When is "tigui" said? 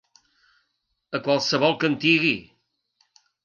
2.07-2.35